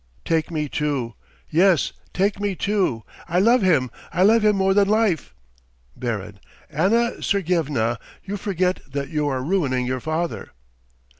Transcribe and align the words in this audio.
Take 0.25 0.49
me 0.49 0.67
too! 0.67 1.13
Yes, 1.51 1.93
take 2.11 2.39
me 2.39 2.55
too! 2.55 3.03
I 3.29 3.37
love 3.39 3.61
him, 3.61 3.91
I 4.11 4.23
love 4.23 4.43
him 4.43 4.55
more 4.55 4.73
than 4.73 4.87
life! 4.89 5.35
BARON: 5.95 6.39
Anna 6.71 7.21
Sergyevna, 7.21 7.99
you 8.25 8.35
forget 8.35 8.79
that 8.91 9.09
you 9.09 9.27
are 9.27 9.43
ruining 9.43 9.85
your 9.85 9.99
father 9.99 10.53